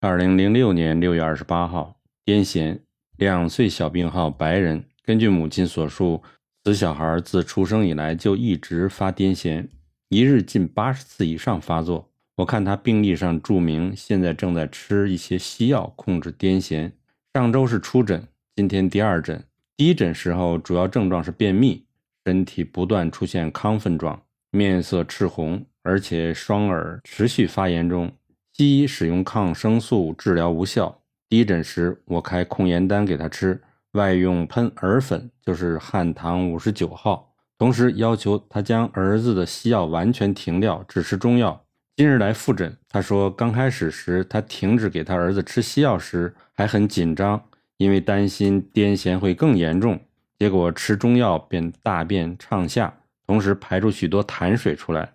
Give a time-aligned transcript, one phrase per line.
[0.00, 2.78] 二零零六年六月二十八号，癫痫，
[3.16, 4.84] 两岁小病号，白人。
[5.04, 6.22] 根据母亲所述，
[6.62, 9.66] 此小孩自出生以来就一直发癫痫，
[10.08, 12.12] 一日近八十次以上发作。
[12.36, 16.92] 我看他病历上注明，现在正在吃一些西药控制癫痫。
[17.34, 18.22] 上周是初诊，
[18.54, 19.42] 今天第二诊。
[19.76, 21.84] 第一诊时候，主要症状是便秘，
[22.24, 24.22] 身体不断出现亢奋状，
[24.52, 28.12] 面色赤红，而且双耳持续发炎中。
[28.58, 31.00] 西医使用抗生素治疗无效。
[31.28, 33.62] 第一诊时，我开控盐丹给他吃，
[33.92, 37.36] 外用喷耳粉，就是汉唐五十九号。
[37.56, 41.64] 同时要求他将儿子的西药完全停掉，只吃中药。
[41.94, 47.40] 今日来复诊，他说刚开始时他停止给他儿子吃西药时还很紧张，
[47.76, 50.00] 因为担心癫痫会更严重。
[50.36, 52.92] 结果吃中药便大便畅下，
[53.24, 55.12] 同时排出许多痰水出来。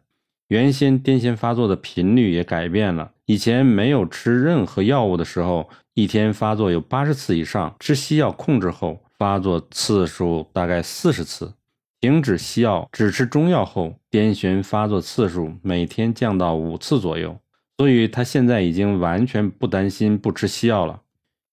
[0.54, 3.10] 原先癫痫发作的频率也改变了。
[3.26, 11.56] 以前没有吃任何药物的时候，一天发作有八十次以上；吃西药控制后，发作次数大概四十次。
[12.00, 17.36] 停止西药，只吃中药后，癫痫发作次数每天降到五次左右。
[17.80, 21.02] 所以他现在已经完全不担心不吃西药了，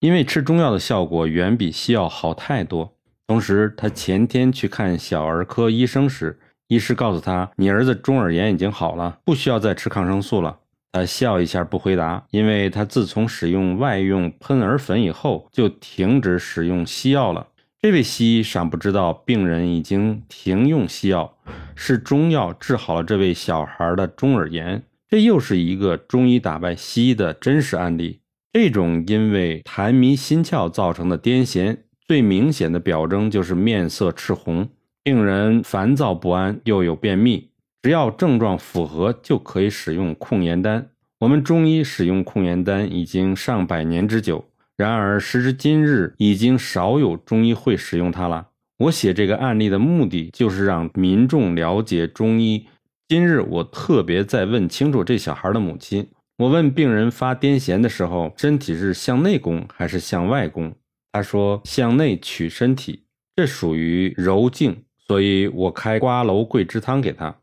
[0.00, 2.94] 因为吃中药的效果远比西药好太多。
[3.28, 6.38] 同时，他前天去看小儿科医生时，
[6.70, 10.56] 医师告诉他：“你儿子中耳炎已经好了，不需要再吃抗生素了。”
[10.92, 17.48] 他笑一下不回答，因为他自从使用外用喷耳粉以后，就停止使用西药了。
[17.82, 21.36] 这位西医尚不知道病人已经停用西药，
[21.74, 24.80] 是中药治好了这位小孩的中耳炎。
[25.08, 28.20] 这又是一个中医打败西医的真实案例。
[28.52, 34.68] 这种因为痰迷心窍造成的癫痫，最明显的表征就是面色赤红。
[35.02, 40.90] 病人烦躁不安，又有便秘，只要症状符合，就可以使用控盐丹。
[41.20, 44.44] 我们中医使用控盐丹已经上百年之久，
[44.76, 48.48] 然而时至今日，已经少有中医会使用它了。
[48.78, 52.66] 我写这个案例的目的，就是让民众了解中医。
[53.08, 56.08] 今日我特别在问清楚这小孩的母亲。
[56.36, 60.74] 我问病人发癫痫的时候，身体是向内攻还是向外攻？
[61.12, 64.84] 他说向内取身体，这属于柔静。
[65.10, 67.34] 所以我开瓜蒌桂枝汤给他，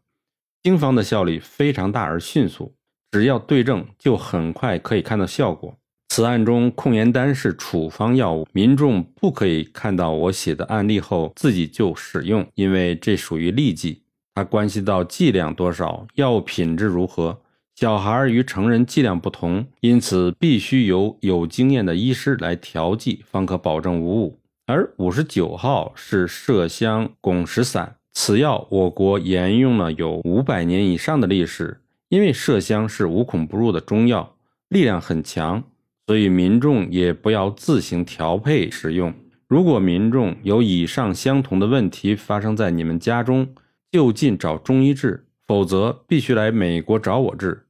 [0.64, 2.74] 经方的效力非常大而迅速，
[3.12, 5.76] 只要对症就很快可以看到效果。
[6.08, 14.02] 此案中控盐丹是处方药物，民众不可以看到我写的案例后自己就使用，因为这属于利剂，
[14.36, 17.42] 它关系到剂量多少、药物品质如何。
[17.76, 24.40] 小孩与成人剂量不同，因此必须由有经验的医师来调剂，方可保证无误。
[24.70, 31.80] 而五十九号是麝香汞石散，此药我国沿用了有五百年以上的历史。
[32.10, 34.36] 因为麝香是无孔不入的中药，
[34.68, 35.64] 力量很强，
[36.06, 39.14] 所以民众也不要自行调配使用。
[39.48, 43.48] 如果民众有以上相同的问题发生在你们家中，
[43.90, 47.68] 就近找中医治，否则必须来美国找我治。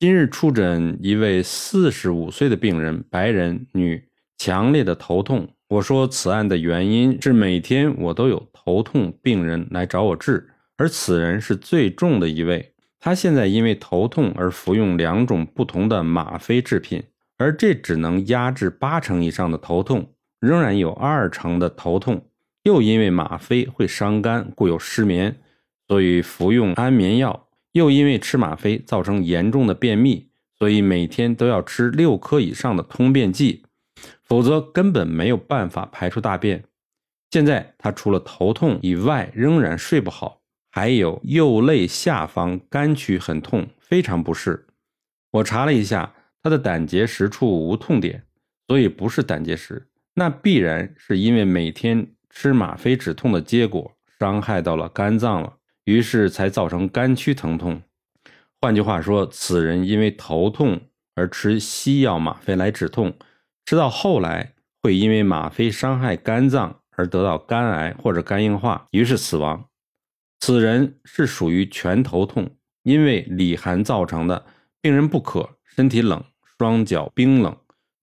[0.00, 4.08] 今日出诊一位四十五岁的病人，白人女，
[4.38, 5.48] 强烈的头痛。
[5.72, 12.74] 我说此案的原因是每天我都有头痛病人来找我治，而此人是最重的一位。
[13.00, 17.02] 他现在因为头痛而服用两种不同的吗啡制品，
[17.38, 22.26] 而这只能压制八成以上的头痛，仍然有二成的头痛。
[22.64, 25.34] 又因为吗啡会伤肝，故有失眠，
[25.88, 27.48] 所以服用安眠药。
[27.72, 30.28] 又因为吃吗啡造成严重的便秘，
[30.58, 33.62] 所以每天都要吃六颗以上的通便剂。
[34.22, 36.64] 否则根本没有办法排出大便。
[37.30, 44.66] 现在他除了头痛以外，仍然睡不好，还有右肋下方肝区很痛，非常不适。
[45.30, 48.24] 我查了一下，他的胆结石处无痛点，
[48.68, 57.80] 所以不是胆结石，那必然是因为每天吃吗啡止痛的结果，伤害到了肝脏了，于是才造成肝区疼痛。
[58.60, 60.78] 换句话说，此人因为头痛
[61.14, 63.14] 而吃西药吗啡来止痛。
[63.64, 69.68] 直到后来会因为吗啡伤害肝脏而得到肝癌或者肝硬化，于是死亡。
[70.40, 74.44] 此人是属于全头痛，因为里寒造成的。
[74.80, 76.24] 病人不渴，身体冷，
[76.58, 77.56] 双脚冰冷。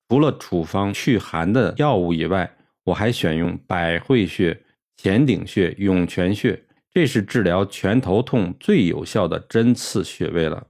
[0.08, 2.56] 除了处方祛寒的药物以外，
[2.86, 4.64] 我还选用百会穴、
[4.96, 6.64] 前顶穴、涌泉穴，
[6.94, 10.66] 这是治疗全头痛最有效的针刺穴位了。